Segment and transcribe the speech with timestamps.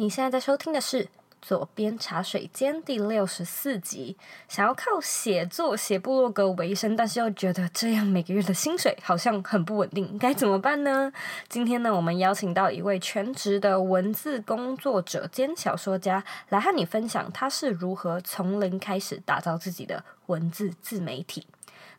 [0.00, 1.04] 你现在在收听的是
[1.42, 4.16] 《左边茶水间》第六十四集。
[4.46, 11.12] 想要靠写作写部落格为生，但是又觉得这样每个月的薪水好像很不稳定，该怎么办呢？
[11.48, 21.44] 今天呢，我们邀请到一位全职的文字工作者兼小说家，来和你分享他是如何从零开始打造自己的文字自媒体。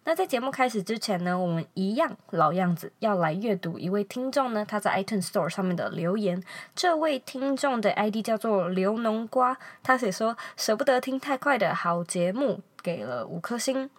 [0.05, 6.41] 那在节目开始之前呢，我们一样老样子，要来阅读一位听众呢，他在 iTunes Store 上面的留言。
[6.75, 12.61] 这位听众的 ID 叫做刘农瓜，他写说舍不得听太快的好节目。
[12.81, 13.89] 给了五颗星，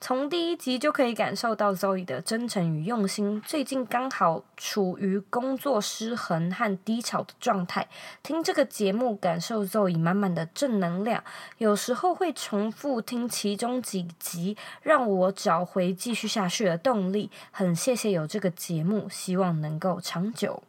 [0.00, 3.40] 从第一集就可以感受到 Zoe 的真诚与用心。
[3.42, 7.88] 最近刚好处于工作失衡和低潮的状态，
[8.22, 11.22] 听这个节目感受 Zoe 满满的正能量。
[11.58, 17.30] 有时候会重复听其中几集，让我找回继续下去的动力。
[17.50, 20.62] 很谢谢有这个节目，希望能够长久。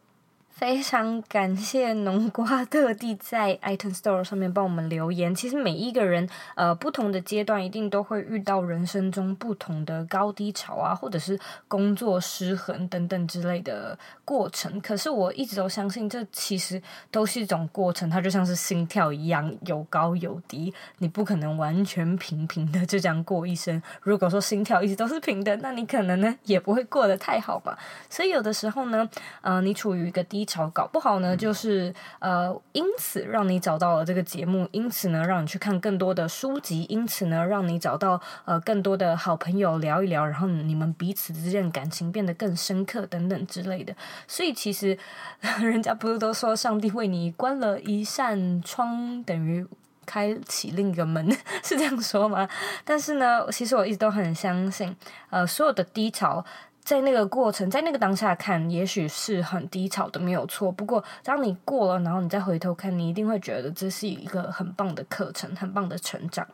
[0.61, 5.34] 非常感谢农瓜特地在 iTunes Store 上面帮我们留言。
[5.34, 14.79] 其实每一个人，呃，不同的阶段一定都会遇到人生中不同的高低潮啊，或者是工作失衡等等之类的过程。
[14.81, 20.71] 可是我一直都相信，这其实都是一种过程，它就像是心跳一样，有高有低。
[20.99, 23.81] 你不可能完全平平的就这样过一生。
[24.03, 27.75] 如果说心跳一直都是平的，那你可能呢也不会过得太好吧。
[28.12, 29.09] 所以有的时候呢，
[29.41, 30.46] 呃，你处于一个低。
[30.74, 43.96] 搞不好呢，就是呃，因此让你找到了这个节目，因此呢，让你去看更多的书籍，因此呢，让你找到呃更多的好朋友聊一聊，然后你们彼此之间感情变得更深刻等等之类的。
[44.27, 44.98] 所以其实
[45.62, 49.65] 人家不是都说上帝为你关了一扇窗，等于
[50.05, 51.32] 开启另一个门，
[51.63, 52.48] 是这样说吗？
[52.84, 54.96] 但是呢，其实我一直都很相信，
[55.30, 56.43] 呃，所有的低潮。
[56.84, 60.71] 在那个过程，在那个当下看，也许是很低潮的，没有错。
[60.71, 66.46] 不过，当你过了，然后你再回头看，你一定会觉得这是一个很棒的课程，很棒的成长。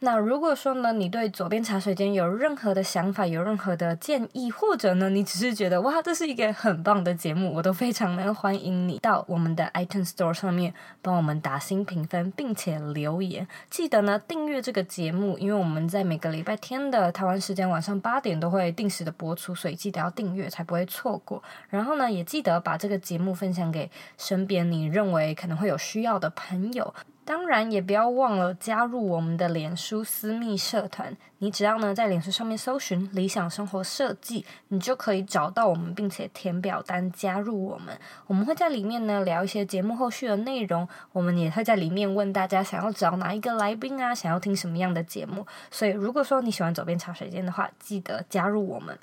[0.00, 10.72] 那如果说呢，你对左边茶水间有任何的想法，有任何的建议，或者呢，你只是觉得哇，这是一个很棒的节目，我都非常的欢迎你到我们的 iTunes Store 上面
[11.02, 13.48] 帮我们打新评分，并且留言。
[13.68, 21.42] 记得呢，订阅这个节目，因为我们在每个礼拜天的台湾时间晚上八点都会定时的播出，所以记得要订阅，才不会错过。
[21.68, 26.94] 然后呢，也记得把这个节目分享给身边你认为可能会有需要的朋友。
[27.28, 31.14] 当然，也不要忘了加入我们的脸书私密社团。
[31.40, 37.94] 你只要呢在脸书上面搜寻“理想生活设计”，你就可以找到我们，并且填表单加入我们。
[38.26, 45.46] 我们会在里面呢聊一些节目后续的内容，我们也会在里面问大家想要找哪一个来宾啊，想要听什么样的节目。
[45.70, 48.98] 所以，如果说你喜欢走遍茶水间的话，记得加入我们。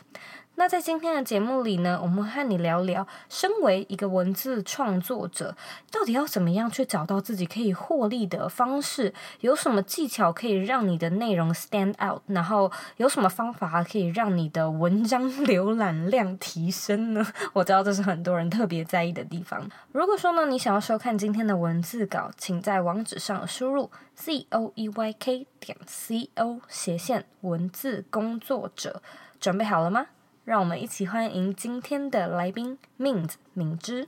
[0.57, 5.53] 那在今天的节目里呢，我们和你聊聊，身为一个文字创作者，
[5.91, 9.13] 到底要怎么样去找到自己可以获利的方式？
[9.41, 12.21] 有什么技巧可以让你的内容 stand out？
[12.27, 17.27] 然后有什么方法可以让你的文章浏览量提升呢？
[17.51, 19.69] 我知道这是很多人特别在意的地方。
[19.91, 29.01] 如果说呢，你想要收看今天的文字稿，请在网址上输入 z o e y k 点 c o 斜线文字工作者，
[29.41, 30.07] 准备好了吗？
[30.45, 34.07] 让我们一起欢迎今天的来宾，Mint 敏之。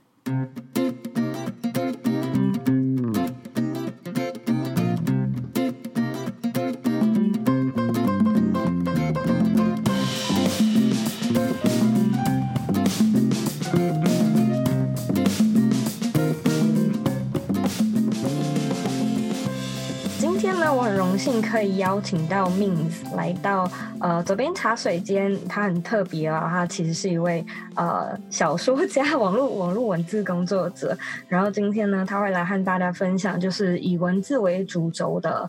[21.42, 27.44] 可以邀请到 Mins 来到呃左边茶水间，他很特别啊，他其实是一位
[27.76, 30.96] 呃小说家、网络网络文字工作者。
[31.28, 35.48] 然后今天呢，他会来和大家分享，就是以文字为主轴的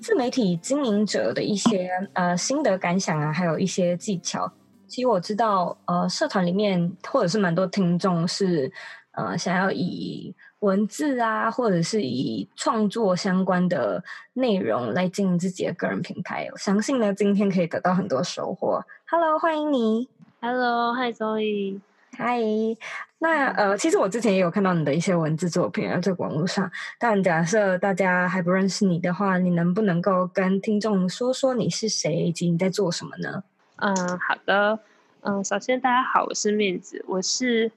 [0.00, 4.50] 自媒体经营者的一些呃心得感想啊，还有一些技巧。
[4.86, 8.70] 其实我知道，呃，社团里面或者是蛮多听众是
[9.12, 10.34] 呃想要以。
[10.60, 14.02] 文字啊，或者是以创作相关的
[14.32, 18.82] 内容来经营自己的个人品牌，我相信呢，今天可以得到很多收获。
[19.08, 20.08] Hello，欢迎你。
[20.40, 21.80] Hello，Hi Zoe。
[22.16, 22.78] Hi。
[23.18, 26.70] 那呃，其实我之前也有看到你的一些文字作品啊，在网络上。
[26.98, 33.42] 但假设大家还不认识你的话，你能不能够跟听众说说你是谁，以及你在做什么呢？
[33.76, 34.78] 嗯，好的。
[35.20, 37.70] 嗯，首先大家好，我是 Mins，我是。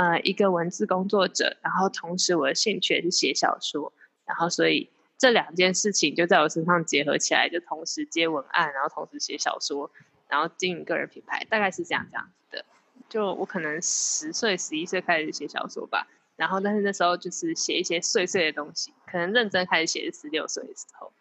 [0.00, 3.92] 呃，一个文字工作者，然后同时我的兴趣也是写小说，
[4.24, 4.88] 然后所以
[5.18, 9.90] 这两件事情就在我身上结合起来，就同时接文案，然后同时写小说，
[10.26, 12.64] 然后经营个人品牌，大概是这样这样子的。
[13.10, 21.12] 就我可能十岁、十一岁开始写小说吧，然后但是那时候就是写一些碎碎的东西，可能认真开始写是十六岁的时候。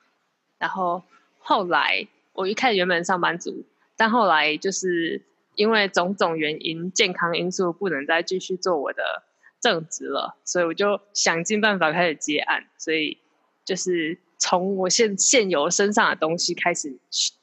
[0.58, 1.04] 然后
[1.40, 3.66] 后来我一开始原本上班族，
[3.98, 5.22] 但后来就是
[5.60, 9.04] 因为种种原因，健康因素不能再继续做我的
[9.60, 13.18] 正职了，所以我就想尽办法开始接案，所以
[13.66, 16.98] 就是从我现现有身上的东西开始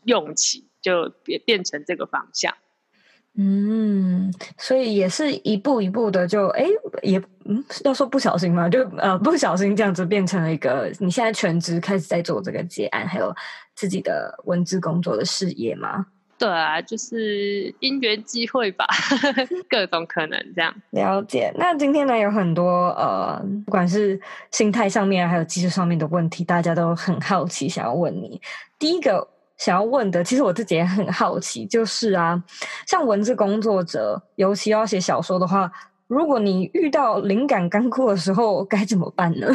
[0.05, 2.55] 用起，就变变成这个方向。
[3.35, 6.65] 嗯，所以也是一步一步的就，就哎，
[7.03, 13.31] 也嗯，要说不小心嘛，就呃不小心这样子变成了一个你现在全职开始在做这个接案，还有
[13.75, 16.07] 自己的文字工作的事业吗？
[16.39, 18.87] 对啊，就是因缘机会吧，
[19.71, 20.75] 各种可能这样。
[20.91, 21.53] 了解。
[21.57, 28.41] 那今天呢，有很多呃，不管是心态上面还有技术上面的问题，大家都很好奇，想要问你。
[28.79, 29.29] 第一个。
[29.57, 32.45] 想要问的，其实我自己也很好奇，就是啊，
[32.87, 35.73] 像文字工作者，尤其要写小说的话，
[36.09, 39.49] 如果你遇到灵感干枯的时候，该怎么办呢？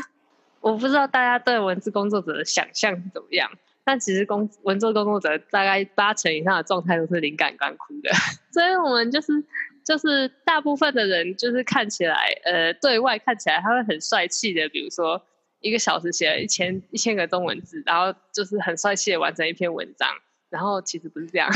[0.60, 3.50] 我不知道大家对文字工作者的想象怎么样，
[3.86, 8.10] 但其实工文作工作者大概八成以上的状态都是灵感干枯的，
[8.52, 9.32] 所以我们就是
[9.82, 15.24] 就是大部分的人就是看起来，呃，对外看起来他会很帅气的，比如说。
[15.60, 20.08] 一个小时写了一千一千个中文字，然后就是很帅气的完成一篇文章，
[20.50, 21.50] 然后其实不是这样，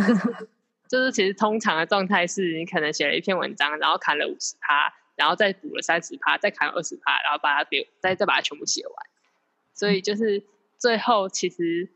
[0.88, 8.94] 就是其实通常的状态是你可能写了一篇文章，然后砍了五十趴，然后再补了三十趴，再砍二十趴，然后把它给再再把它全部写完，
[9.74, 10.42] 所以就是
[10.78, 11.88] 最后其实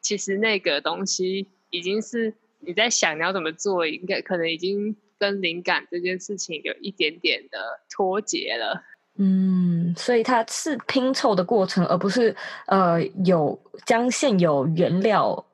[0.00, 7.58] 其实那个东西已经是你在想你要怎么做，应该可能已经跟灵感这件事情有一点点的
[7.90, 8.82] 脱节了。
[9.16, 12.34] 嗯，所以它是拼凑的过程，而不是
[12.66, 15.44] 呃有将现有原料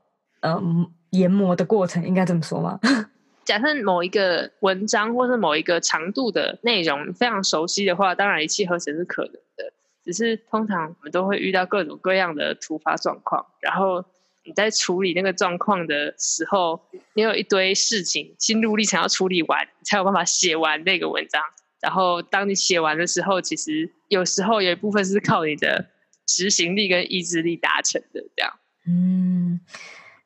[0.41, 0.63] 呃
[1.11, 2.79] 研磨的过程，应该这么说吗？
[3.45, 9.41] 假设某一个文章或是某一个长度的内容非常熟悉的话，当然一气呵成是可能的。
[10.07, 14.05] 只是通常我们都会遇到各种各样的突发状况，然后
[14.45, 16.81] 你在处理那个状况的时候，
[17.15, 21.43] 你有一堆事情心路历程要处理完，才有办法写完那个文章。
[21.81, 25.85] 然后，当你写完的时候，其实有时候有一部分是靠你的
[26.27, 28.53] 执行力跟意志力达成的，这样。
[28.89, 29.61] 嗯，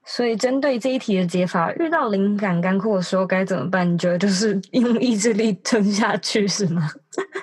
[0.05, 3.91] 所以针对这一题的解法，遇到灵感干枯的时候该怎么办？
[3.91, 6.89] 你觉得就是用意志力撑下去，是吗？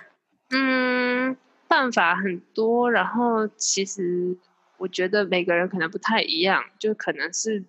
[0.52, 1.36] 嗯，
[1.68, 2.92] 办法很多。
[2.92, 4.38] 然后，其实
[4.78, 7.64] 我觉得每个人可能不太一样，就可能是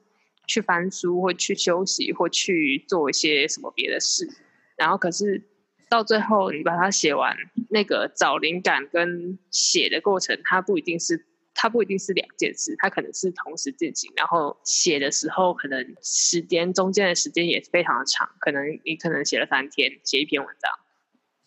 [0.46, 4.28] 去翻书，或去休息，或去做一些什么别的事。
[4.76, 5.42] 然后，可是。
[5.90, 7.34] 到最后，你把它写完，
[7.70, 11.24] 那个找灵感跟写的过程，它不一定是，
[11.54, 14.12] 它不一定是两件事，它可能是同时进行。
[14.14, 20.70] 然后写的时候，可能时间中间的时间也非常的长，可能你可能写了三天，写一篇文章，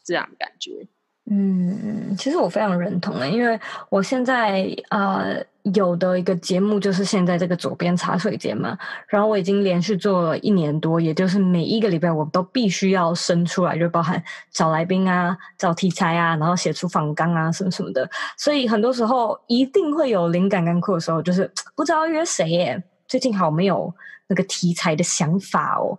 [0.03, 0.87] 这样的感觉。
[1.29, 3.57] 嗯，其实我非常认同的，因为
[3.89, 8.77] 我现在呃有的一个节目就是现在这个左边茶水间嘛，
[9.07, 14.21] 然后我已经连续做了一年多，也就是每一个礼拜我都必须要生出来，就包含
[14.51, 23.93] 找来宾啊、找题材啊，然后写出访纲啊什么什么的，所以很多时候一定会有灵感干枯的时候，就是 不知道约谁耶，最近好没有
[24.27, 25.97] 那个题材的想法哦。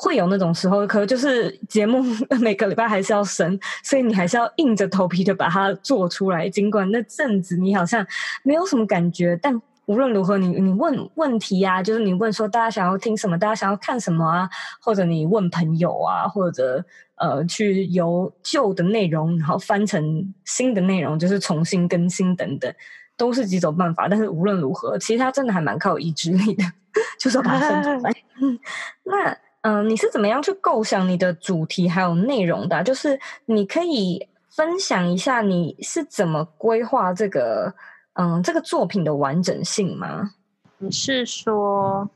[0.00, 2.00] 会有那种时候，可能就是节目
[2.40, 6.48] 每个礼拜还是要生，所以你还是要硬着头皮的把它做出来。
[6.48, 8.06] 尽管那阵子你好像
[8.44, 14.48] 没有什么感觉，但无论如何你，你你问问题啊，就是你问说大家想要听什么，大家想要看什么啊，
[14.80, 16.84] 或者你问朋友啊，或者
[17.16, 22.72] 呃去由旧的内容然后翻成新的内容，就是重新更新等等，
[23.16, 24.06] 都是几种办法。
[24.06, 26.62] 但是无论如何，其实它真的还蛮靠意志力的，
[27.18, 28.12] 就是要把它生出来。
[28.40, 28.56] 嗯，
[29.02, 29.36] 那。
[29.68, 32.82] 嗯、呃，你是怎么样去构想你的主题还有内容的啊？
[32.82, 37.74] 就是你可以分享一下你是怎么规划这个
[38.14, 40.30] 嗯、呃、这个作品的完整性吗？
[40.78, 42.08] 你是说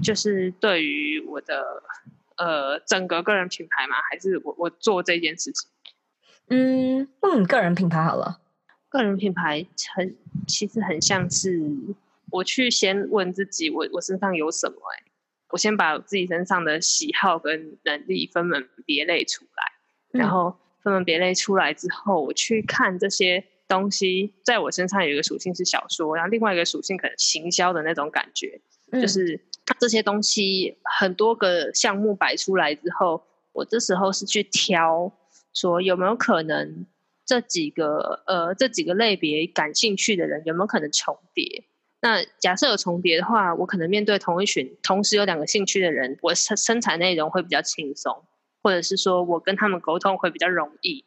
[0.00, 1.82] 就是对于我的
[2.36, 3.96] 呃整个个人品牌吗？
[4.08, 5.68] 还是我我做这件事情？
[6.48, 8.38] 嗯嗯，个人品牌好了。
[8.88, 11.60] 个人品牌很其实很像是
[12.30, 15.09] 我去先问自己我，我我身上有什么哎、欸。
[15.50, 28.60] 我先把自己身上的喜好跟能力分门别类出来，然后分门别类出来之后，我去看这些东西，在我身上有一个属性是小说，然后另外一个属性可能行销的那种感觉，
[28.92, 29.40] 就是
[29.78, 35.12] 这些东西很多个项目摆出来之后，我这时候是去挑，
[35.52, 36.86] 说有没有可能
[37.24, 41.64] 这几个呃这几个类别感兴趣的人有没有可能重叠。
[42.00, 48.16] 那假设有重叠的话，我可能面对同一群，同时有两个兴趣的人，我生生产内容会比较轻松，
[48.62, 51.04] 或者是说我跟他们沟通会比较容易。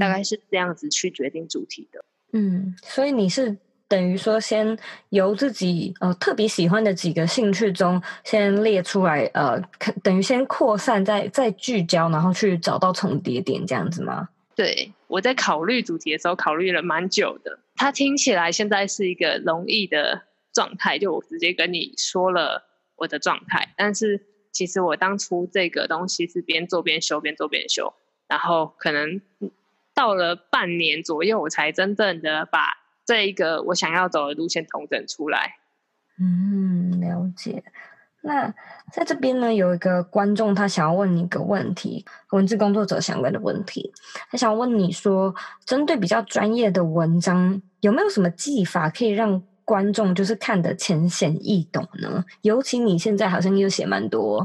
[0.00, 2.04] 大概是这样子去决定主题的。
[2.32, 4.76] 嗯，所以你是等于说先
[5.10, 9.60] 由自己呃特别喜欢的几个兴趣中先列出来，呃，
[10.02, 14.28] 等于先扩散再再聚焦，然后去找到重叠点这样子吗？
[14.56, 17.60] 对，我在考虑主题的时候考虑了蛮久的。
[17.76, 20.22] 它听起来现在是一个容易的
[20.54, 22.62] 状态，就我直接跟你说了
[22.96, 27.92] 我的状态，但是其实我当初这个东西是边做边修，边做边修，
[28.28, 29.20] 然后可能。
[29.96, 32.64] 到了半年左右，我才真正的把
[33.06, 35.54] 这一个我想要走的路线统整出来。
[36.18, 37.62] 嗯，了解。
[38.22, 38.52] 那
[38.90, 43.92] 在这边呢，有一个观众他想要问你一个问题，文字工作者相关的问题。
[44.28, 45.32] 他想问你说，
[45.64, 52.24] 针对比较专业的文章，有没有什么技法可以让观众就是看得浅显易懂呢？
[52.42, 54.44] 尤其你现在好像又写蛮多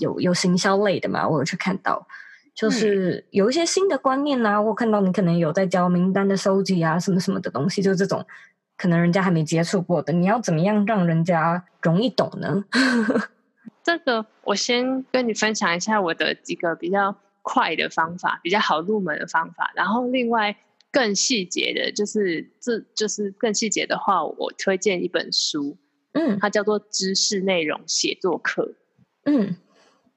[0.00, 2.06] 有有行销类的嘛，我有去看到。
[2.54, 8.24] 就是有一些新的观念呐、啊，我看到你可能有在教名单的收集啊，什么什么的东西，就这种
[8.76, 12.64] 可能人家还没接触过的，你要怎么样让人家容易懂呢？
[13.82, 19.72] 这个我先跟你分享一下我的几个比较快的方法，比较好入门的方法。
[19.74, 20.56] 然后另外
[20.94, 25.76] 更细节的，就是这就是更细节的话，我推荐一本书，
[26.12, 28.62] 嗯，它叫做《知识内容写作课》，
[29.24, 29.56] 嗯。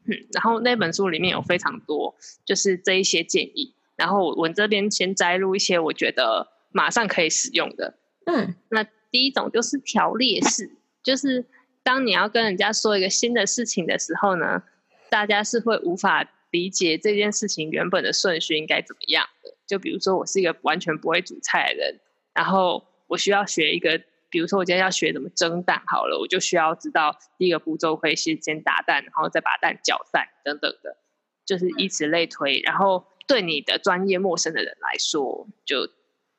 [0.09, 2.15] 嗯，然后那本书里面有非常多，
[2.45, 3.73] 就是这一些建议。
[3.97, 7.93] 然后我这边先摘录一些我觉得马上可以使用的。
[8.25, 10.71] 嗯，那第一种就是条列式，
[11.03, 11.43] 就是
[11.83, 14.63] 当你要跟人家说一个新的事情的时候呢，
[15.09, 19.56] 大家是会无法理解这件事情原本的顺序应该怎么样的。
[19.67, 21.99] 就比如说我是一个完全不会煮菜的人，
[22.33, 24.01] 然后我需要学一个。
[24.29, 30.97] 比如说，我今天要学怎么蒸蛋，好了，我就需要知道第一个步骤会是先打蛋，然后再把蛋搅散等等的，
[31.45, 32.59] 就是以此类推。
[32.59, 35.89] 然后对你的专业陌生的人来说，就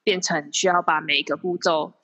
[0.05, 1.95] 变成需要把每一个步骤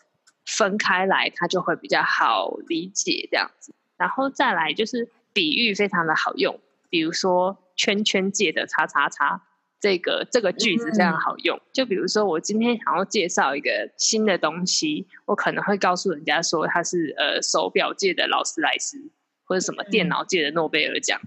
[0.47, 3.75] 分开来，它就会比较好理解这样子。
[3.99, 9.43] 然后再来就是比喻非常的好用，比如说圈圈界的叉叉叉。
[9.85, 18.97] 这个这个句子非常好用，就比如说我今天想要介绍一个新的东西，我可能会告诉人家说它是呃手表界的劳斯莱斯，
[19.45, 21.21] 或者什么电脑界的诺贝尔奖，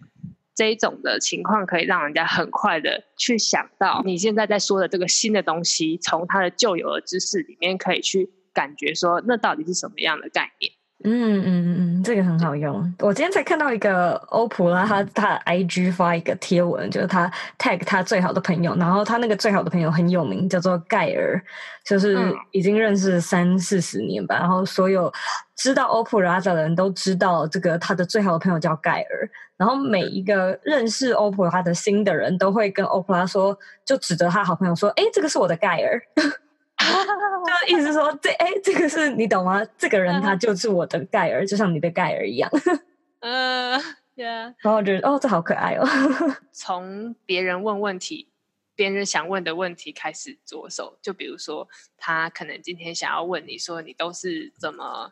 [0.56, 10.72] 这一种的情况可以让人家很快的去想到你现在在说的这个新的东西，从他的旧有的知识里面可以去感觉说那到底是什么样的概念。
[11.04, 12.82] 嗯嗯嗯，这个很好用。
[13.00, 21.40] 我今天才看到一个欧普拉，他他 IG 发一个贴文，就是他 tag 他最好的朋友，然后他那个最好的朋友很有名，叫做盖尔，
[21.86, 22.18] 就是
[22.52, 24.38] 已经认识三四十年吧。
[24.40, 25.14] 然后所有
[25.56, 29.30] 知道欧普拉的人都知道这个他的最好的朋友叫盖尔。
[29.56, 36.02] 然后每一个认识欧普拉的新的人都会跟欧普拉说，就指着他好朋友说：“哎，这个是我的盖尔。”
[37.68, 39.66] 就意思说，这哎，这个是你懂吗？
[39.78, 42.50] 这个人他就是我的盖尔，就像你的盖尔一样。
[43.22, 43.82] 嗯，
[44.16, 44.54] 对啊。
[44.60, 45.86] 然后我觉得，哦，这好可爱哦。
[46.52, 48.30] 从别人问问题，
[48.76, 50.98] 别人想问的问题开始着手。
[51.02, 51.68] 就比如说，
[51.98, 55.12] 他可能今天想要问你说，你都是怎么，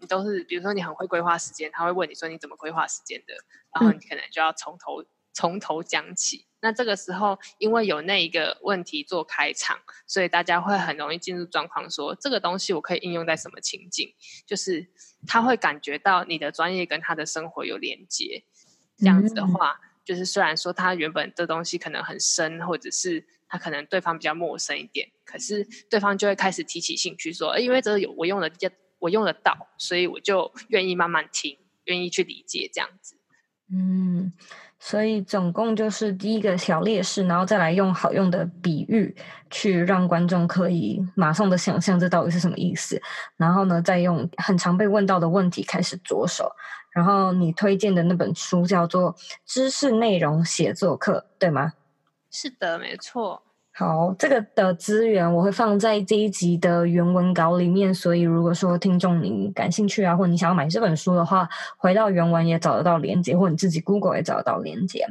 [0.00, 3.34] 你都是，比如说你很会规划时间，他会问你说你怎么规划时间的，
[3.74, 6.46] 然后你可能就要从头、嗯、从头讲起。
[6.60, 14.14] 那这个时候，因为有那一个问题做开场，所以大家会很容易进入状况，说这个东西我可以应用在什么情境？
[14.46, 14.88] 就是
[15.26, 18.44] 他会感觉到你的专业跟他的生活有连接。
[18.96, 28.50] 这样子的话，就是虽然说他原本这东西可能很深，或者是他可能对方比较陌生一点，可是对方就会开始提起兴趣，说，因为这个有我用的，
[29.00, 33.18] 我用得到，所以我就愿意慢慢听，愿意去理解这样子。
[33.70, 34.32] 嗯。
[34.86, 39.16] 所以总共就是第一个小劣势，然后再来用好用的比喻
[39.48, 43.00] 去让观众可以马上的想象这到底是什么意思，
[43.38, 46.52] 然后呢，再用很常被问到的问题开始着手。
[46.90, 49.14] 然后你推荐的那本书叫做
[49.46, 51.72] 《知识内容写作课》，对吗？
[52.30, 53.42] 是的，没错。
[53.76, 65.04] 好，这个的资源我会放在这一集的原文稿里面，所以如果说听众你感兴趣啊，或者你想要买这本书的话，回到原文也找得到连接，或你自己 Google 也找得到连接。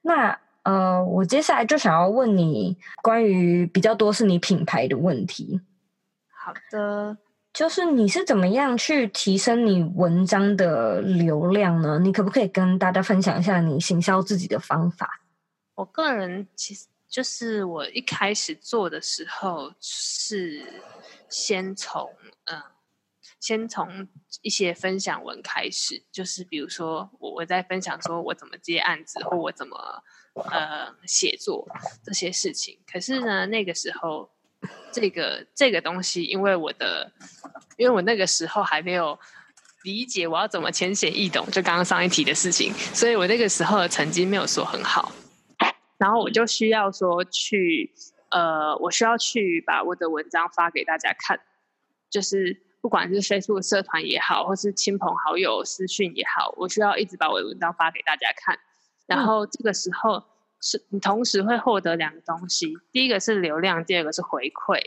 [0.00, 5.60] 那呃，我接下来就想要问你关于比较多是你品牌的问题。
[6.30, 7.16] 好的，
[7.52, 11.98] 就是你是怎么样去提升你文章的流量呢？
[11.98, 15.20] 你可不可以跟大家分享一下你行销自己的方法？
[15.74, 16.86] 我个人其实。
[17.14, 20.82] 就是我一开始做的时候，是
[21.28, 22.12] 先从
[22.46, 22.60] 嗯，
[23.38, 24.08] 先从
[24.42, 30.02] 一些分享文开始，就是比如说我我在分享说我怎么接案子，或我怎么
[30.50, 31.64] 呃写作
[32.04, 32.80] 这些事情。
[32.84, 34.28] 可是呢，那个时候
[34.90, 37.12] 这个这个东西，因为我的
[37.76, 39.16] 因为我那个时候还没有
[39.84, 45.12] 理解我要怎么浅显易懂，就刚刚上一题的事情，所以我那个时候的成绩没有说很好，
[46.04, 47.90] 然后我就需要说去
[48.28, 51.40] 呃，我需要去把我的文章发给大家看，
[52.10, 52.60] 就是。
[52.84, 58.58] 不管是 Facebook 社团也好，或是亲朋好友私讯也好，我需要一直把我的文章发给大家看。
[59.06, 60.22] 然后这个时候
[60.60, 64.82] 是你同时会获得两个东西，第一个是流量，第二个是回馈。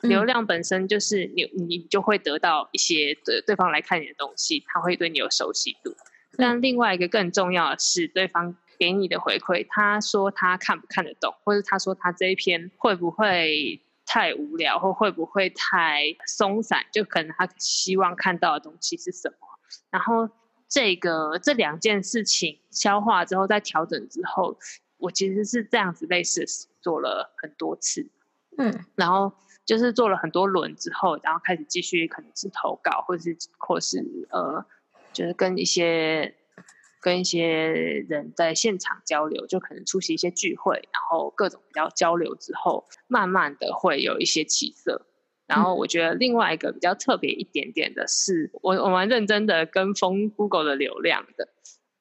[0.00, 5.94] 流量本身就是你你就会得到一些对对方来看你的东西，他会对你有熟悉度。
[6.38, 13.80] 但另外一个更重要的是，对方给你的回馈，他说他看不看得懂，或者他说他这一篇会不会。
[14.04, 16.84] 太无聊或会不会太松散？
[16.92, 19.46] 就可能他希望看到的东西是什么？
[19.90, 20.28] 然后
[20.68, 24.58] 这个这两件事情消化之后再调整之后，
[24.98, 26.44] 我其实是这样子类似
[26.82, 28.10] 做了很多次，
[28.58, 29.32] 嗯，然后
[29.64, 34.62] 就是做了很多轮之后，然后开始继续可能是投稿，或是或是呃，
[35.12, 36.34] 就是跟一些。
[37.02, 45.04] 跟一些人在现场交流，就可能出席一些聚会，然后各种比较交流之后，慢慢的会有一些起色。
[45.48, 51.48] 然后我觉得另外一个比较特别一点点的是，我我蛮认真的跟风 Google 的流量的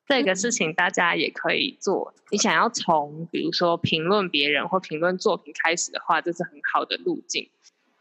[0.08, 2.14] 这个事情，大家也可以做。
[2.30, 7.50] 你想要从比如说评论别人或评论作品开始的话，这是很好的路径。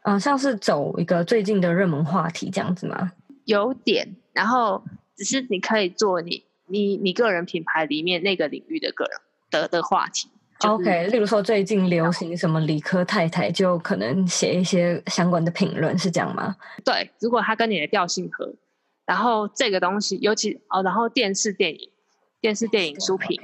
[0.03, 3.11] 嗯，像是走一个最近的热门话题这样子吗？
[3.45, 4.83] 有点，然后
[5.17, 6.45] 只是你可以做你。
[6.71, 16.55] 你你个人品牌里面那个领域的个人的的话题，就是，OK，例如说最近流行什么理科太太，就可能写一些相关的评论，是这样吗？
[16.85, 18.53] 对，如果他跟你的调性合，
[19.05, 21.89] 然后这个东西，尤其哦，然后电视电影、
[22.39, 23.39] 电视电影书评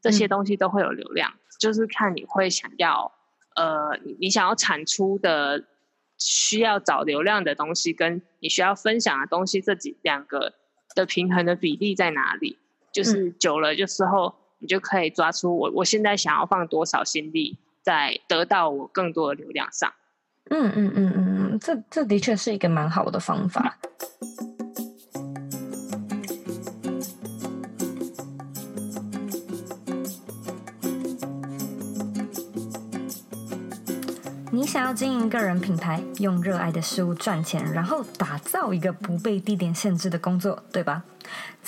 [0.00, 3.12] 这些东西都会有流量，嗯，就是看你会想要
[3.54, 5.62] 呃，你想要产出的
[6.18, 10.54] 需要找流量的东西，跟你需要分享的东西，这几两个
[10.96, 12.58] 的平衡的比例在哪里？
[12.92, 19.90] 就是久了，就时候你就可以抓出我我现在想要放多少心力在得到我更多的流量上。
[20.50, 23.78] 嗯嗯嗯嗯嗯，这这的确是一个蛮好的方法。
[34.50, 41.02] 你想要经营个人品牌，用热爱的事物赚钱，然后打造一个不被地点限制的工作，对吧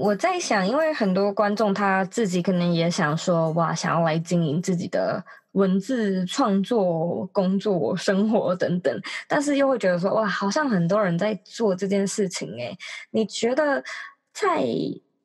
[0.00, 12.74] 我在想，因为很多观众他自己可能也想说，哇，想要来经营自己的文字创作、工作、生活等等，但是又会觉得说，哇，好像很多人在做这件事情，诶，
[13.10, 13.84] 你觉得
[14.32, 14.62] 在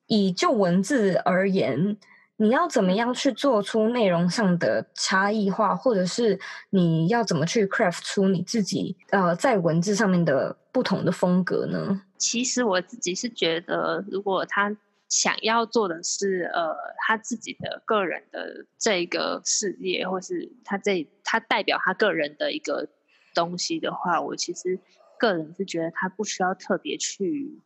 [0.07, 1.95] 以就文字而言，
[2.35, 6.37] 你要怎么样去做出内容上的差异化，或者是
[6.69, 12.01] 你要怎么去 craft 出你自己呃在文字上面的不同的风格呢？
[12.17, 14.75] 其实我自己是觉得，如果他
[15.07, 22.87] 想要做的是呃他自己的个人的这个事业，或是他这他代表他个人的一个
[23.33, 24.79] 东西的话，我其实
[25.19, 27.61] 个人是觉得他不需要特别去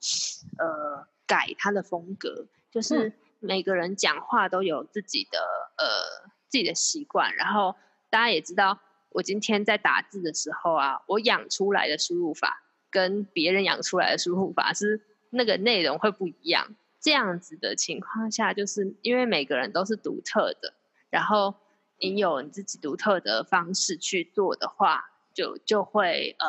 [0.57, 5.39] 呃改他的风格，就是每个人讲话都有自己的
[5.77, 5.85] 呃
[6.49, 7.75] 自己的习惯，然后
[8.09, 8.79] 大家也知道，
[9.11, 12.63] 我今天在打字的时候啊，我养出来的输入法。
[12.91, 20.73] 跟别人养出来的输入法是那个内容会不一样，这样子的情况下，就是因为每个人都是独特的，
[21.09, 21.53] 然后
[21.99, 26.47] 你有你自己独特的方式去做的话，就就会呃，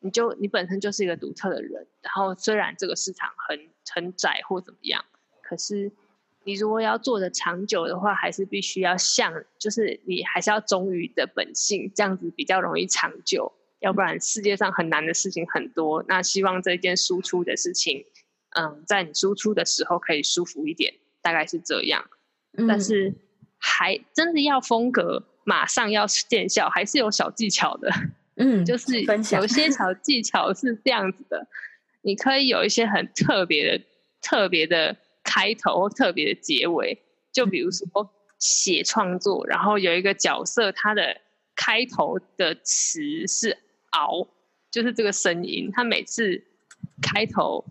[0.00, 5.04] 你就你本身就是一个独特的人，然后虽然这个市场很很窄或怎么样，
[5.42, 5.90] 可是
[6.44, 13.52] 你如果要做的长久的话，还是必须要像，就是你还是要忠于的本性，这样子比较容易长久。
[13.84, 18.04] 要不然世界上很难的事情很多，那希望这件输出的事情，
[18.56, 22.04] 嗯，在你输出的时候可以舒服一点，大概是这样。
[22.56, 23.14] 嗯、但是
[23.58, 27.90] 还真的要风格马上要见效，还是有小技巧的。
[28.36, 31.46] 嗯， 就是有些小技巧是这样子的，
[32.02, 33.84] 你可以有一些很特别的、
[34.20, 34.96] 特别的。
[35.26, 36.98] 开头或特别的结尾，
[37.32, 37.86] 就比如说
[38.38, 41.16] 写创作，然后有一个角色，他的
[41.56, 43.56] 开头的词是
[43.94, 44.28] “嗷”，
[44.70, 45.70] 就是这个声音。
[45.72, 46.42] 他每次
[47.02, 47.64] 开头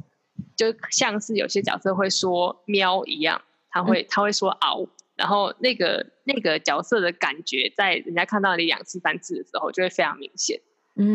[0.56, 10.60] 就像是有些角色会说“喵”一样，他会他会说“嗷”，然后那个那个角色的感觉，在人家看到你两次三次的时候，就会非常明显。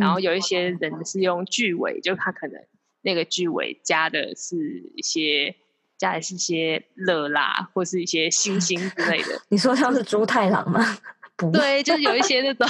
[0.01, 2.61] 然后有一些人是用句尾，就他可能
[3.03, 4.57] 那个句尾加的是
[4.95, 5.57] 一些。
[5.99, 9.43] 加的是一些热辣，或是一些星星之类的。
[9.51, 10.81] 你说像是猪太郎吗？
[11.39, 12.67] 不，对，就是有一些那种，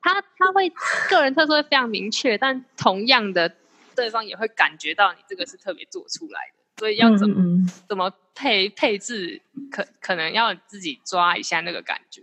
[0.00, 0.72] 他他会
[1.10, 3.52] 个人特色会非常明确，但同样的，
[3.94, 12.22] 对方也会感觉到你这个是特别做出来的，所以要怎么嗯嗯怎么配配置，可可能要自己抓一下那个感觉。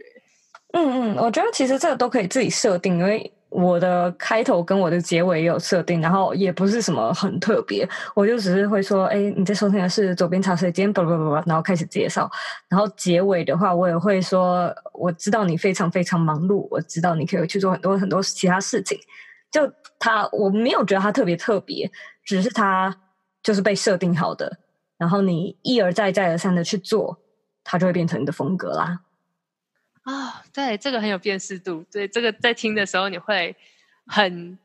[0.71, 3.31] 嗯嗯，我觉得其实这个都可以自己设定，因为。
[3.53, 12.29] 我的开头跟我的结尾也有设定，然后也不是什么很特别，我就只是会说，哎，你在收听的是左边茶水间，不不不不，然后开始介绍，
[12.67, 18.97] 然后结尾的话，我也会说，我知道你非常非常忙碌，我知道你可以去做很多很多其他事情，
[19.51, 21.89] 就他我没有觉得他特别特别，
[22.25, 22.95] 只是他
[23.43, 24.57] 就是被设定好的，
[24.97, 27.19] 然后你一而再再而三的去做，
[27.63, 28.99] 它就会变成你的风格啦。
[30.03, 31.85] 啊、哦，对，这个很有辨识度。
[31.91, 33.55] 对，这个在听的时候，你会
[34.05, 34.57] 很，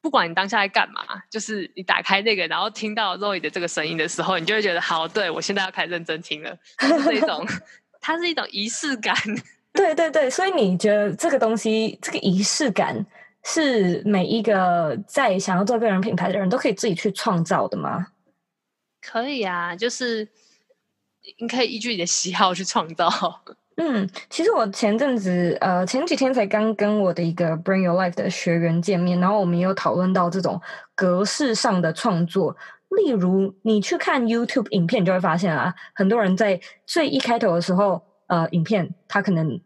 [0.00, 6.58] 不管你当下在干嘛，就是你打开那个，然后听到 Roy 的这个声音的时候，你就会觉得，好，对，我现在要开始认真听了。
[6.78, 7.46] 是一种，
[8.00, 9.14] 它是一种仪式感。
[9.72, 13.06] 对对对，所以你觉得这个东西，这个仪式感，
[13.44, 18.08] 是每一个在想要做个人品牌的人都可以自己去创造的吗？
[19.00, 20.28] 可以啊，就是
[21.38, 23.08] 你可以依据你的喜好去创造。
[23.76, 30.60] 嗯，其实我前阵子呃前几天才刚跟我的一个 Bring Your Life 的学员见面，然后我们也有讨论到这种
[30.94, 32.56] 格式上的创作。
[32.90, 39.60] 例如，你去看 YouTube 影片，就会发现啊，很多人在最一开头的时候，呃，影片他可能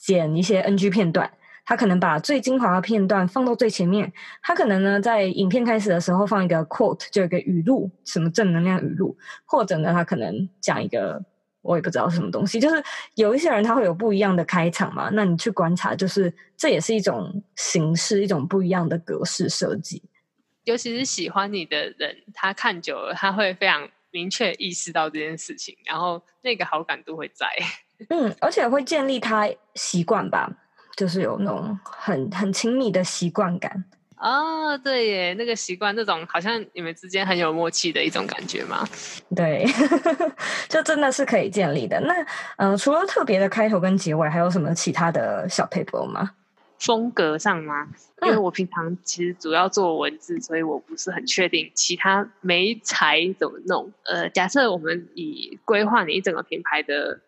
[0.00, 1.28] 剪一些 NG 片段，
[1.66, 11.24] 他可能把最精华的片段放到最前面，他可能呢在影片开始的时候放一个 quote，就一个语录，什么正能量语录，或者呢他可能讲一个。
[11.68, 12.82] 我也不知道什么东西，就是
[13.16, 20.02] 有一些人他会有不一样的开场嘛，那你去观察，就是这也是一种形式，一种不一样的格式设计。
[20.64, 27.46] 尤其是喜欢你的人，他看久了，他会非常明确意识到这件事情，然后那个好感度会在。
[28.08, 30.50] 嗯，而且会建立他习惯吧，
[30.96, 33.84] 就是有那种很很亲密的习惯感。
[34.20, 38.84] 哦，对耶，那个习惯，那种好像你们之间很有默契的一种感觉嘛？
[39.36, 39.64] 对，
[40.68, 42.00] 就真的是可以建立的。
[42.00, 42.14] 那
[42.56, 46.32] 呃，除了特别的开头跟结尾，还有什么其他的小 paper 吗？
[46.78, 47.88] 风格上吗？
[48.22, 53.92] 因为我平常其实主要做文字，嗯、所以我不是很确定其他媒材怎么弄。
[54.04, 57.20] 呃，假设我们以规划你一整个品牌的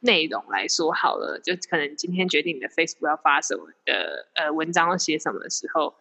[0.00, 5.94] 内容来说好了，就可能今天决定你的 Facebook 要发什么的呃文章要写什么的时候。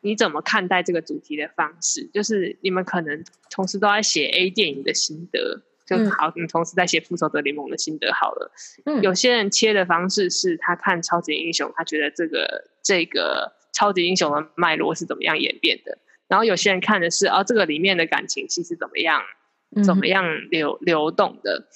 [0.00, 2.08] 你怎么看待这个主题的方式？
[2.12, 8.50] 就是你们可能同时都在写 A 电影的心得，就好，你同时在写复仇者联盟的心得好了。
[8.86, 15.98] 嗯，有些人切的方式是他看超级英雄，他觉得这个这个超级英雄的脉络是怎么样演变的。
[16.28, 19.20] 然后有些人看的是啊，这个里面的感情其实怎么样，
[19.84, 21.66] 怎么样流流动的。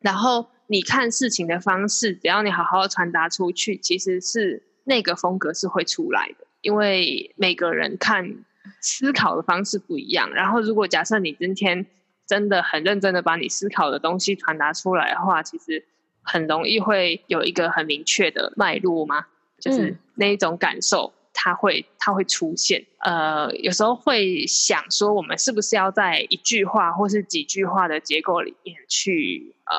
[0.00, 6.46] 然后你看事情的方式，只要你好好传达出去，其实是那个风格是会出来的。
[6.62, 8.44] 因为每个人看
[8.80, 11.86] 思考的方式不一样，然后如果假设你今天
[12.26, 15.82] 真的很认真的把你思考的东西传达出来的话，其实
[16.22, 19.26] 很容易会有一个很明确的脉络嘛，
[19.58, 22.84] 就是那一种感受，它会它会出现。
[22.98, 29.76] 呃，有时候会想说，我们是不是要在一句话或是几句话的结构里面去呃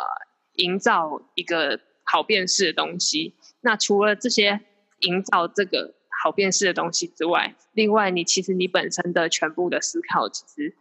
[0.56, 3.36] 营造一个好辨识的东西？
[3.62, 4.60] 那除了这些
[5.02, 5.94] 营造这个。
[6.21, 10.75] 好辨识的东西之外，另外你其实你本身的全部的思考，其实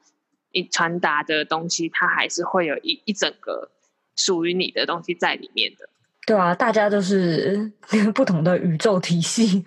[0.53, 3.71] 你传达的东西，它还是会有一一整个
[4.17, 5.89] 属于你的东西在里面的。
[6.27, 7.73] 对啊，大家都是
[8.15, 9.65] 不同的宇宙体系，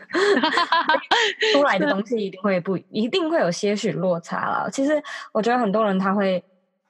[1.52, 4.70] 出来的东西一定会不一定会有些许落差啦。
[4.72, 6.42] 其实我觉得很多人他会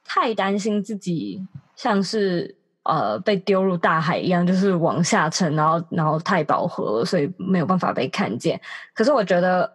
[0.04, 1.40] 太担心自己
[1.74, 8.60] 像是呃被丢入大海一样，就是往下沉，然后然后太饱和了，所以没有办法被看见。
[8.94, 9.70] 可是我觉得。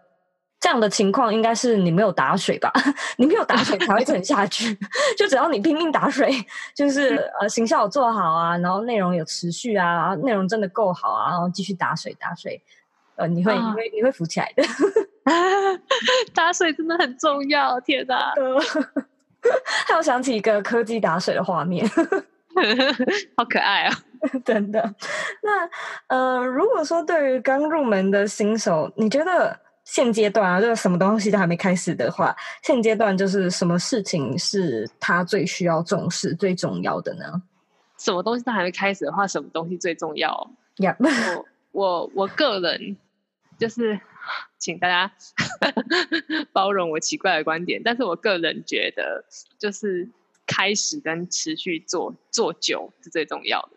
[0.62, 2.70] 这样的情况应该是你没有打水吧？
[3.16, 4.78] 你没有打水才会沉下去。
[5.18, 6.30] 就只要你拼命打水，
[6.76, 12.62] 就是呃，形象有做好啊，然后内容有持续啊，内容真的够好啊，然后继续打水打水，
[13.16, 14.62] 呃，你会、啊、你会你会浮起来的。
[16.36, 18.34] 打水真的很重要，天哪！
[19.88, 21.90] 还有想起一个科技打水的画面，
[23.38, 23.96] 好可爱啊！
[24.46, 24.96] 真的。
[25.42, 25.70] 那
[26.08, 29.60] 呃，如果说对于刚入门的新手，你觉得？
[29.86, 37.42] 现阶段啊，就是什么东西都还没开始的话，现阶段就是什么事情是他最需要重视、最重要的呢？
[37.98, 40.30] 什么东西都还没开始的话，什么东西最重要？
[40.78, 41.44] 呀 Yeah.
[41.72, 42.98] 我我我个人
[43.58, 44.00] 就是，
[44.60, 45.12] 请大家
[46.54, 49.26] 包容我奇怪的观点，但是我个人觉得，
[49.58, 50.08] 就是
[50.50, 53.70] 开始跟持续做做久是最重要的。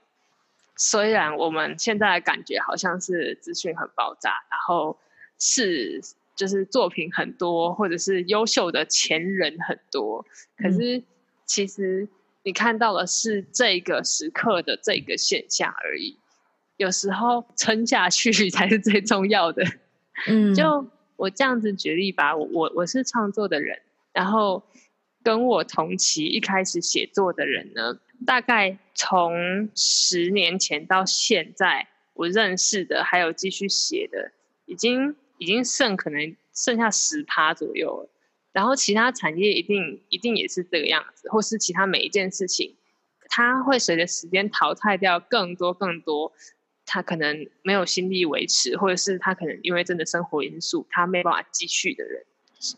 [0.77, 4.99] 虽然我们现在的感觉好像是资讯很爆炸，然后。
[5.45, 6.01] 是，
[6.37, 10.25] 就是作品很多，或者是优秀的前人很多，
[10.57, 11.03] 可是
[11.45, 12.09] 其实
[12.45, 16.17] 你看到的是这个时刻的这个现象而已。
[16.77, 19.65] 有时候撑下去才是最重要的。
[20.29, 23.81] 嗯，就我这样子举例吧，我我我是创作的人，
[24.13, 24.63] 然后
[25.23, 34.33] 跟我同期一开始写作的人呢，大概从十年前到现在，我认识的还有继续写的，
[34.67, 35.15] 已经。
[35.39, 38.09] 已经剩可能剩下十趴左右了，
[38.53, 42.77] 然后其他产业一定一定也是这个样子，或是其他每一件事情，
[43.29, 46.33] 它会随着时间淘汰掉更多更多，
[46.87, 52.25] 他可能没有心力维持，或者是他可能因为真的生活因素，他没办法继续的人，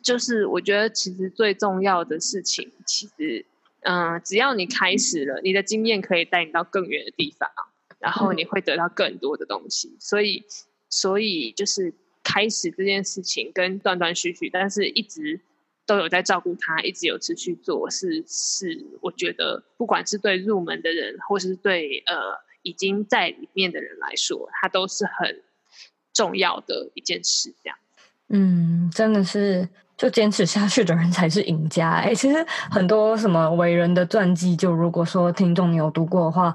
[0.02, 3.44] 就是我觉得其实最重要的事情，其实
[3.80, 7.50] 嗯、呃，只要你开始了，你的经验可以带你到更远的地方，
[7.98, 10.44] 然后你会得到更多的东西，所以
[10.88, 11.94] 所以就是。
[12.26, 15.38] 开始这件事情跟断断续续，但是一直
[15.84, 22.16] 都有在照顾他，一直有持续做，是是，我觉得不管是对入门的人，或是对呃
[22.62, 25.42] 已经在里面的人来说，他都是很
[26.14, 27.54] 重要的一件事。
[27.62, 27.76] 这样，
[28.28, 31.90] 嗯，真的是，就坚持下去的人才是赢家。
[31.90, 36.54] 哎，其实很多什么伟人的传记，就如果说听众你有读过的话。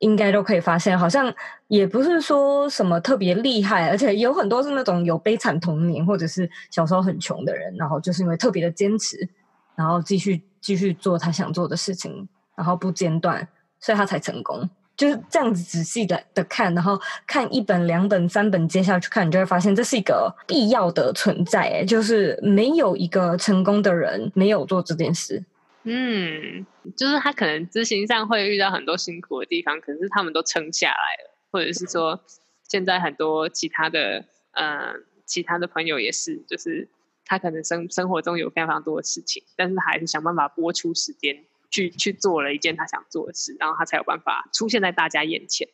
[0.00, 1.34] 应该都可以发现，好像
[1.66, 9.28] 也不是说什么特别厉害，而且有很多是那种有悲惨童年或者是小时候很穷的人，然后就是因为特别的坚持，
[9.74, 13.48] 然后继续继续做他想做的事情，然后不间断，
[13.80, 14.70] 所以他才成功。
[14.98, 21.62] 就是这样子仔细的的看，然后看一本、两本、三本，接下去看，你就会发现这是一个必要的存在。
[21.70, 25.44] 诶，就是没有一个成功的人没有做这件事。
[25.84, 32.20] 嗯，就是他可能执行上会遇到很多辛苦的地方，可是他们都撑下来了，或者是说，
[32.68, 34.92] 现在很多其他的呃
[35.24, 36.88] 其他的朋友也是，就是
[37.24, 45.68] 他可能生生活中有非常非常多的事情，但是还是想办法拨出时间去去做了一件他想做的事，然后他才有办法出现在大家眼前。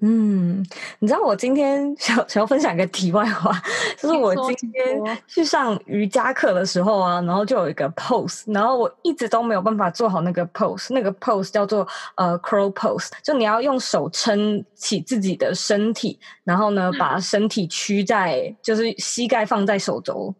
[0.00, 0.64] 嗯，
[1.00, 3.50] 你知道我今天想想要分享一个题外话，
[3.96, 20.32] 就是我今天去上瑜伽课的时候啊，然后就有一个 pose，然后我一直都没有办法做好那个 pose，那个 pose 叫做呃 crow pose，就你要用手撑起自己的身体，然后呢把身体屈在，就是膝盖放在手肘，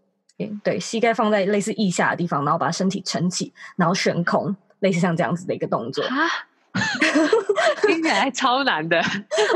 [0.62, 6.29] 对，膝盖放在类似腋下的地方，然后把身体撑起，然后悬空，类似像这样子的一个动作啊。
[7.83, 9.01] 听起来超难的，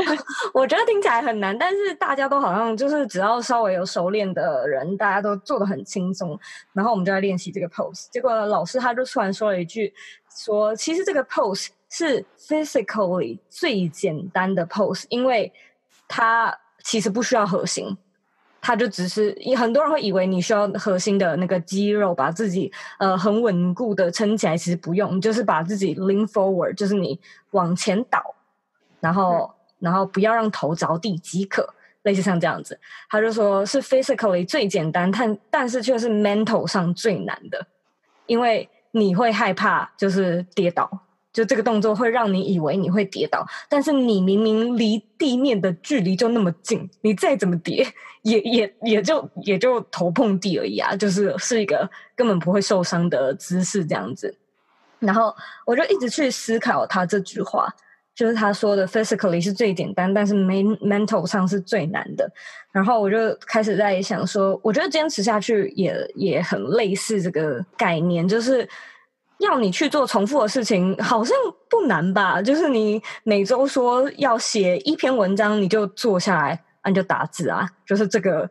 [0.53, 6.37] 我觉得听起来很难，但是大家都好像就是只要稍微有熟练的人，大家都做的很轻松。
[6.73, 9.93] 然后我们就在练习这个 pose，结果老师他就突然说了一句
[10.35, 15.53] ：“说其实这个 pose 是 physically 最简单的 pose，因为
[16.07, 17.95] 它其实不需要核心。”
[18.65, 27.19] 他就只是，很多人会以为你需要核心的那个肌肉把自己呃很稳固的撑起来，其实不用，就是把自己 lean forward，就是你
[27.51, 28.23] 往前倒，
[29.01, 31.67] 然后然后不要让头着地即可，
[32.03, 32.79] 类似像这样子。
[33.09, 37.67] 他就说是 physically 最简单，但但是却是 mental 上最难的，
[38.27, 40.89] 因为你会害怕就是跌倒。
[41.33, 47.83] 就这个动作会让你以为你会跌倒，但是你明明离地面的距离就那么近，你再怎么跌，
[48.23, 54.35] 也也也就也就头碰地而已啊，就是是一个根本不会受伤的姿势这样子。
[54.99, 55.33] 然后
[55.65, 57.67] 我就一直去思考他这句话，
[58.13, 62.29] 就是他说的 physically 是最简单，但是 mental 上是最难的。
[62.71, 68.67] 然后我就开始在想说，我觉得坚持下去也也很类似这个概念，就是。
[69.39, 71.35] 要你去做重复的事情，好像
[71.69, 72.41] 不难吧？
[72.41, 77.67] 就是你每周说要写一篇文章，你就坐下来，啊，你就打字啊。
[77.85, 78.49] 就是这个，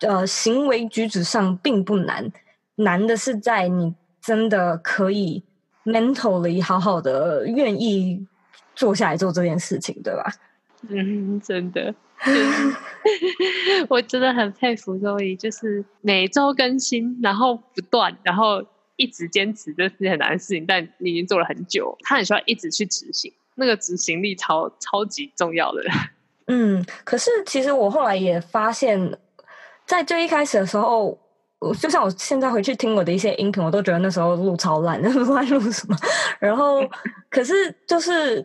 [0.00, 2.32] 呃，行为举止上并不难，
[2.76, 5.44] 难的是在你真的可以
[5.84, 8.26] mentally 好好的愿意
[8.74, 10.32] 坐下来做这件事情，对吧？
[10.88, 11.94] 嗯，真的，
[13.88, 18.64] 我真的很佩服周怡就是每周更新，然后不断，然后。
[18.96, 25.82] 一直坚持这是很难的事情，但你已经做了很久，他很需要一直去执行，那个执行力超超级重要的。
[26.46, 29.18] 嗯，可是其实我后来也发现，
[29.86, 31.18] 在最一开始的时候，
[31.80, 35.96] 就像我现在回去听我的一些音频，我都觉得那时候录超烂， 那录在录什么？
[36.38, 36.80] 然后，
[37.30, 38.44] 可是就是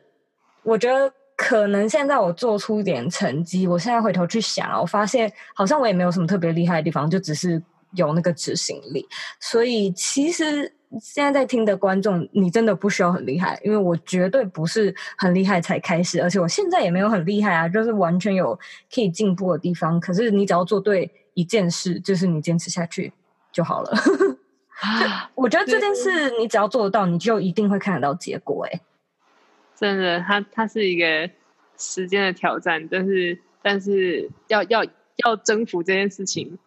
[0.63, 7.61] 我觉得可能现在我做出一点成绩，我现在回头去想，我发现好像我也没有什么特别厉害的地方，就只是。
[7.93, 9.03] 有那个执行力，
[9.39, 18.57] 所以其实现在在听的观众，你真的不需要很厉害，因为我绝对不是很厉害才开始，而且我现在也没有很厉害啊，就是完全有
[18.91, 19.99] 可以进步的地方。
[19.99, 23.13] 可是你只要做对一件事，就是你坚持下去
[23.51, 23.93] 就好了。
[25.35, 28.65] 我觉得这件事你只要做得到，你就一定会看得到结果。
[28.65, 28.81] 哎，
[29.75, 31.29] 真的，它它是一个
[31.77, 34.83] 时间的挑战，但是但是要要
[35.25, 36.57] 要征服这件事情。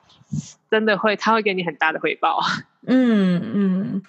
[0.70, 2.40] 真的会，他会给你很大的回报。
[2.86, 4.02] 嗯嗯，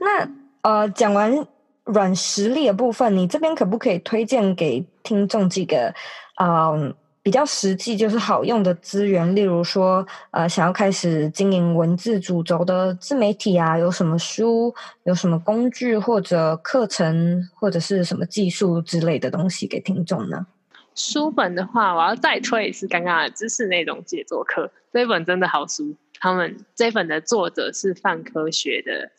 [0.00, 0.28] 那
[0.62, 1.46] 呃，讲完
[1.84, 5.92] 软实力的部分，你这边可不可以推荐给听众几个
[6.40, 9.34] 嗯、呃、比较实际就是好用的资源？
[9.36, 20.46] 例如说，呃，想要开始经营文字主轴的自媒体啊，有什么书、有什么工具或者课程，或者是什么技术之类的东西给听众呢？
[20.94, 25.96] 书本的话，我要再推一次刚刚的知识内容写作课，这一本真的好书。
[26.20, 29.10] 他们这本的作者是泛科学的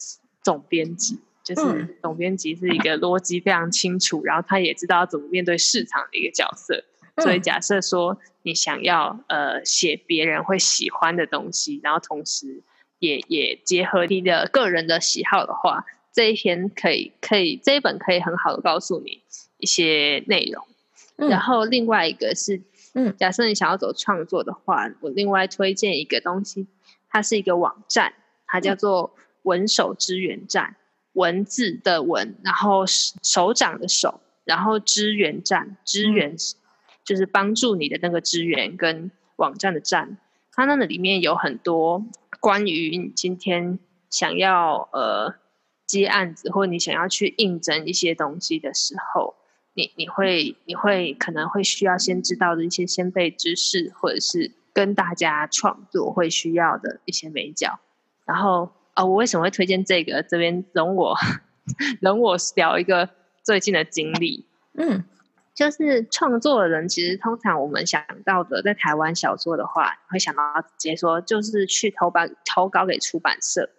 [0.42, 6.84] 总编辑，就是总编辑是一个逻辑非常清楚，然后他也知道要怎么面对市场的一个角色。
[7.18, 12.64] 所以假设说你想要呃写别人会喜欢的东西，然后同时
[13.00, 19.22] 也也结合你的个人的喜好的话，这一篇可以可以这一本可以很好的告诉你
[19.58, 20.66] 一些内容。
[21.18, 22.62] 嗯、然后另外一个是，
[22.94, 26.68] 嗯，假设你想要走创作的话，我另外推荐一个东西，
[27.10, 28.14] 它是一个网站，
[28.46, 30.76] 它叫做文手支援站，
[31.14, 36.36] 文字的文，然后手掌的手，然后支援站，支援
[37.06, 40.18] 就是帮助你的那个支援跟网站的站，
[40.52, 42.04] 它那个里面有很多
[42.42, 45.36] 关于你今天想要呃
[45.86, 49.36] 接案子，或你想要去应征一些东西的时候。
[49.78, 57.78] 你你会你会可能会需要先知道的一些先备知识，或者是跟大家创作会需要的一些美角。
[58.26, 60.24] 然后啊、哦，我为什么会推荐这个？
[60.24, 61.16] 这边容我
[62.00, 63.10] 容我聊一个
[63.44, 64.46] 最近的经历。
[64.76, 65.04] 嗯，
[65.54, 73.70] 就是创作的人，其实通常我们想到的，在台湾小说的话，会想到直接说就是去投版投稿给出版社。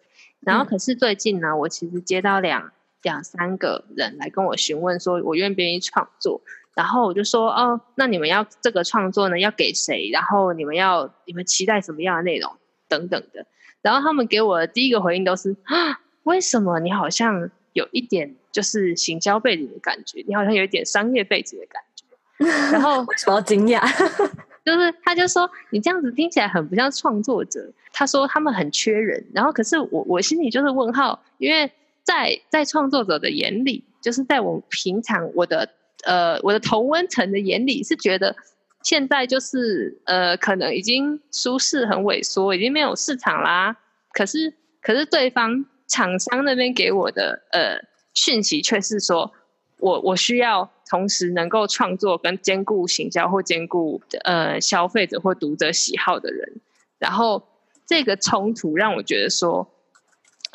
[0.41, 2.71] 然后可是最近呢，我其实接到两。
[3.07, 6.41] 两三个人来跟我询问说，我愿不愿意创作？
[6.75, 10.11] 然后我就说，哦，那你们要这个创作呢，要给谁？
[10.13, 12.53] 然后你们要你们期待什么样的内容
[12.89, 13.47] 等等的。
[13.81, 20.25] 然后他们给我的第一个回应都是啊，为什么你好像有一点就是行销背景的感觉？
[20.27, 22.73] 你好像有一点商业背景的感觉。
[22.73, 23.81] 然后 为什么要惊讶？
[24.67, 27.71] 就是他就说你这样子听起来很不像创作者。
[27.93, 31.71] 他说他们很缺人，然后可是我我心里就是问号，因为。
[32.07, 35.69] 在在创作者的眼里，就是在我平常我的
[36.05, 38.37] 呃我的同温层的眼里，是觉得
[38.85, 43.77] 现在就是呃可能已经舒适很萎缩，已经没有市场啦。
[44.13, 47.81] 可是可是对方厂商那边给我的呃
[48.15, 49.33] 讯息却是说，
[49.81, 56.61] 我我需要同时能够创作跟兼顾行销或兼顾呃消费者或读者喜好的人，
[57.01, 57.43] 然后
[57.85, 59.69] 这个冲突让我觉得说。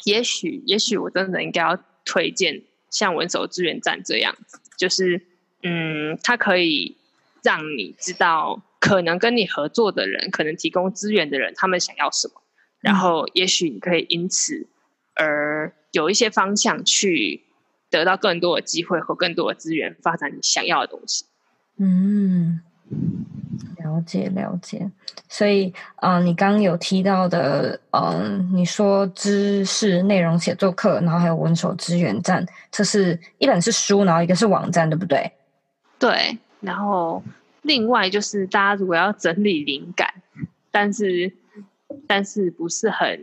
[0.05, 4.35] 也许，也许我真的应该要推荐像文手资源站这样，
[4.77, 5.21] 就是，
[5.63, 6.95] 嗯，它可以
[7.43, 12.41] 让你知道，可能跟你合作的人，可能提供资源的人，他们想要什么，
[12.79, 14.67] 然后也许你可以因此
[15.15, 17.43] 而有一些方向去
[17.89, 21.25] 得到更多的机会和更多的资源，发展你想要的东西。
[21.77, 22.61] 嗯。
[23.83, 24.89] 了解了解，
[25.27, 35.31] 所以，嗯、你刚有提到的，嗯、你说知识内容写作课，然后还有文手资源站，这是一本是书，然后一个是网站，对不对？
[35.99, 37.23] 对，然后
[37.63, 40.13] 另外就是大家如果要整理灵感，
[40.71, 41.31] 但是
[42.07, 43.19] 但是不是很，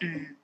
[0.00, 0.36] 嗯，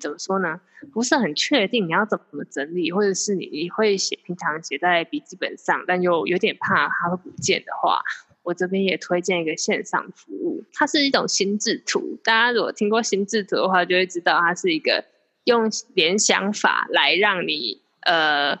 [0.00, 0.60] 怎么说呢？
[0.92, 8.00] 不是很确定你要怎么整理，或者是你你会写平常写在笔记本上，但又有点怕它会不见的话，
[8.48, 12.18] 我这边也推荐一个线上服务，它是一种心智图。
[12.24, 15.04] 大家如果听过心智图的话，就会知道它是一个
[15.44, 18.58] 用联想法来让你呃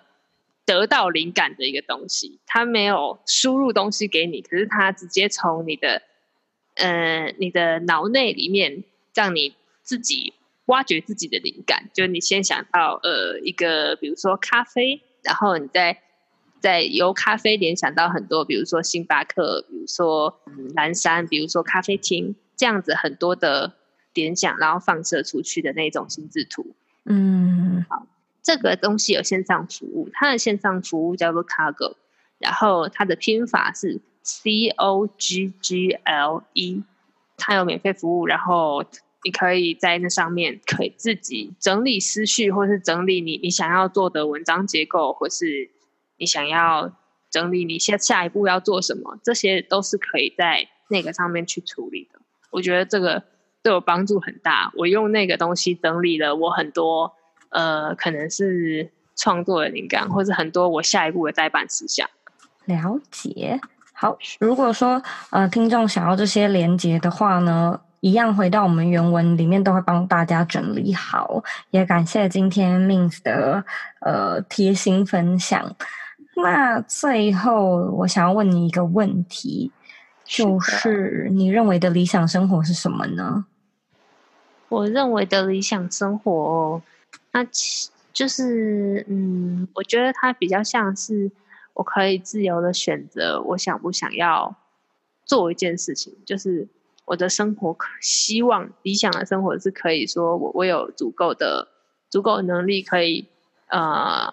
[0.66, 2.38] 得到灵感的一个东西。
[2.46, 6.02] 它没有输入东西给你，可是它直接从你的
[6.74, 8.84] 呃你的脑内里面
[9.14, 10.34] 让你自己。
[10.68, 16.02] 挖掘自己的灵感，就你先想到呃一个，比如说咖啡，然后你再
[16.60, 23.74] 再由咖啡联想到很多，比如说星巴克，比如说嗯蓝山，比如说咖啡厅，这样子很多的
[24.14, 26.74] 联想，然后放射出去的那种心智图。
[27.04, 28.06] 嗯，好，
[28.42, 31.94] 这个东西有线上服务，它的线上服务叫做 Coggle，
[32.38, 36.82] 然后它的拼法是 C O G G L E，
[37.36, 38.84] 它有免费服务，然后。
[39.24, 45.68] 你可以在那上面可以自己整理思绪，或是整理你你想要做的文章结构，或是
[46.18, 46.92] 你想要
[47.30, 52.20] 整理你下下一步要做什么，这些都是可以在那个上面去处理的。
[52.50, 53.22] 我觉得这个
[53.62, 54.72] 对我帮助很大。
[54.76, 57.12] 我用那个东西整理了我很多
[57.50, 62.08] 呃，可能是创作的灵感，或者很多我下一步的代办事项。
[62.64, 63.60] 了解。
[63.92, 71.42] 好，如果说呃听众想要这些连接的话呢，一样回到我们原文里面，都会帮大家整理好。
[71.70, 73.64] 也感谢今天 Mins 的
[74.00, 75.74] 呃贴心分享。
[76.42, 79.70] 那最后，我想要问你一个问题，
[80.24, 83.46] 就是你认为的理想生活是什么呢？
[84.68, 86.82] 我认为的理想生活，
[87.32, 91.30] 那其就是嗯，我觉得它比较像是
[91.74, 94.56] 我可以自由的选择，我想不想要
[95.24, 96.68] 做一件事情，就是。
[97.10, 101.66] 我的生活希望理想的生活是可以说我我有足够的
[102.10, 103.26] 足够的能力可以
[103.68, 104.30] 呃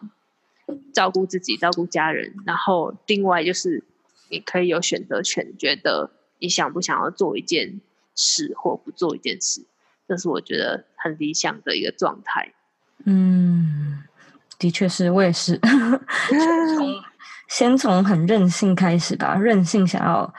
[0.93, 3.83] 照顾自己照顾家人，然后另外就是
[4.29, 7.81] 你可以有选择权，觉得你想不想要做一件
[8.15, 9.65] 事或不做一件事，
[10.07, 12.53] 这是我觉得很理想的一个状态。
[13.05, 14.03] 嗯，
[14.57, 17.03] 的确是我也是，从
[17.49, 20.33] 先从很任性开始吧，任性想要。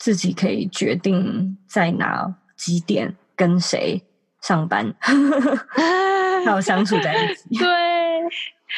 [0.00, 4.02] 自己可以决定在哪几点跟谁
[4.40, 7.50] 上班， 还有相处在一起。
[7.60, 7.68] 对，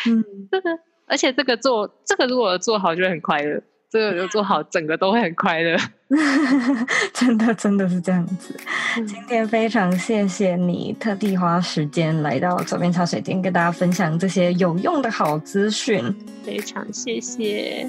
[0.07, 0.76] 嗯，这个，
[1.12, 5.76] 而且这个做这个如果做好就会很快乐，这个就做好整个都会很快乐。
[7.12, 8.58] 真的，真的是这样子。
[8.96, 9.06] 嗯。
[9.06, 16.02] 今天非常谢谢你特地花时间来到左边茶水间，跟大家分享这些有用的好资讯。
[16.42, 17.86] 非常谢谢。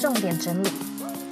[0.00, 0.68] 重点整理：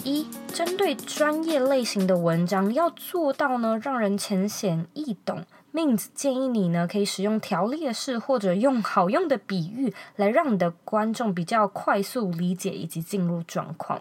[0.06, 5.44] 一、针对专业类型的文章，要做到呢让人浅显易懂。
[5.74, 14.00] means 建议你呢可以使用条列式或者用好用的比喻，来让你的观众比较快速理解以及进入状况。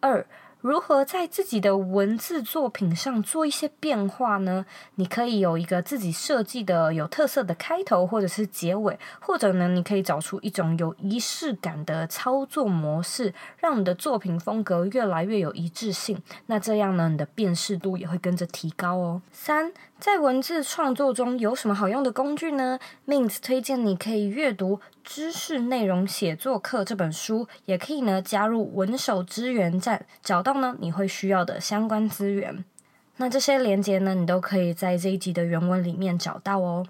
[0.00, 0.26] 二、
[0.66, 4.66] 如何在自己的文字作品上做一些变化呢？
[4.96, 16.20] 你可以有一个自己设计的有特色的开头或者是结尾，或者呢，你可以找出一种有仪式感的操作模式，让你的作品风格越来越有一致性。
[16.46, 19.22] 那这样呢，你的辨识度也会跟着提高哦。
[19.30, 19.72] 三。
[19.98, 32.62] 在文字创作中有什么好用的工具呢？Min 推荐你可以阅读《知识内容写作课》这本书，也可以呢加入文手资源站，找到呢你会需要的相关资源。
[33.16, 36.86] 那这些连接呢，你都可以在这一集的原文里面找到哦。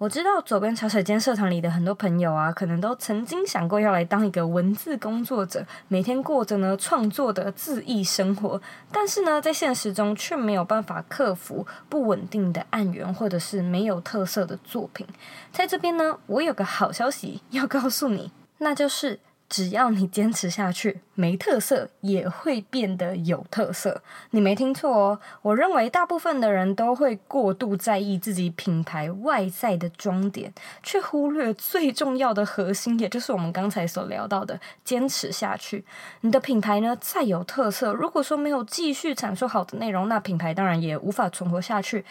[0.00, 8.58] 我知道左边茶水间社团里的很多朋友啊，可能都曾经想过要来当一个文字工作者，每天过着呢创作的自意生活，
[8.90, 15.06] 但是呢，在现实中却没有办法克服不稳定的案源，或者是没有特色的作品。
[15.52, 19.20] 在这边呢，我有个好消息要告诉你，那就是。
[19.50, 24.00] 只要你坚持下去，没特色也会变得有特色。
[24.30, 35.84] 你没听错哦，我认为大部分的人都会过度在意自己品牌外在的装点，却忽略最重要的核心，也就是我们刚才所聊到的坚持下去。
[36.20, 42.04] 你的品牌呢，再有特色，如果说没有继续产出好的内容，那品牌当然也无法存活下去。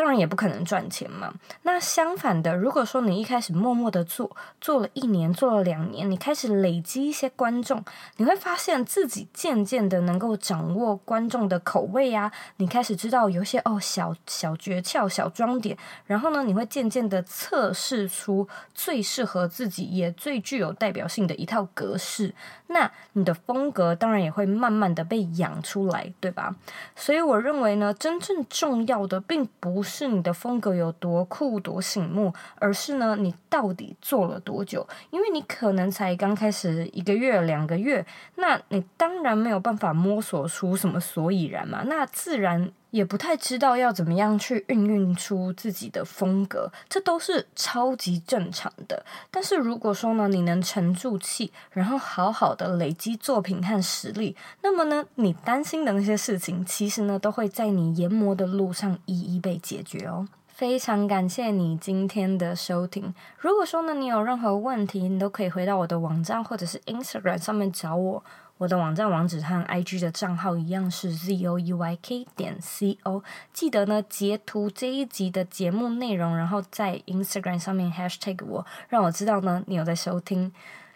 [0.00, 1.30] 当然也不可能赚钱嘛。
[1.64, 7.84] 那相反的，如果说你一开始默默的做，做了一年，做了两年，你开始累积一些观众，
[8.16, 15.76] 你会发现自己渐渐的能够掌握观众的口味啊，你开始知道有些哦小小诀窍、小装点，
[16.06, 22.34] 然后呢，你会渐渐的测试出最适合自己也最具有代表性的一套格式，
[22.68, 26.56] 那你的风格当然也会慢慢的被养出来，对吧？
[26.96, 34.86] 所以我认为呢，真正重要的并不是你的风格有多酷多醒目，而是呢，你到底做了多久？
[35.10, 42.70] 因为你可能才刚开始一个月、两个月，那你当然没有办法摸索出什么所以然嘛，那自然。
[42.90, 49.04] 也不太知道要怎么样去运用出自己的风格，这都是超级正常的。
[49.30, 60.26] 但是如果说呢，你能沉住气，然后好好的累积作品和实力，那么呢，你担心的那些事情，其实呢，都会在你研磨的路上一一被解决哦。
[60.48, 63.14] 非常感谢你今天的收听。
[63.38, 68.22] 如果说呢，你有任何问题，你都可以回到我的网站或者是 Instagram 上面找我。
[68.60, 73.22] 我的网站网址和 IG 的账号一样是 zouyk 点 co。
[73.54, 80.52] 记得呢，截图这一集的节目内容，然后在 Instagram 上面 hashtag 我，让我知道呢你有在收听。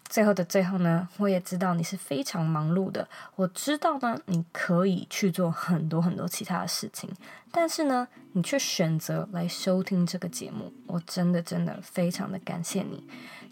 [0.07, 7.09] 最后的最后呢，我也知道你是非常忙碌的，我知道呢你可以去做很多很多其他的事情，
[7.51, 13.03] 但是呢，你却选择来收听这个节目，我真的真的非常的感谢你。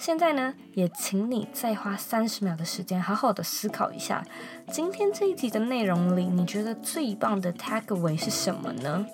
[0.05, 4.26] 现在呢，也请你再花三十秒的时间，好好的思考一下，
[4.68, 9.07] 今天这一集的内容里，你觉得最棒的 takeaway 是什么呢？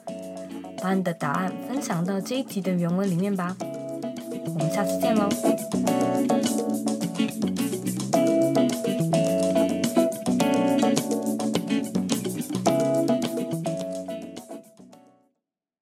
[0.81, 3.55] 把你的答案分享到这一集的原文里面吧。
[4.47, 5.29] 我们下次见喽。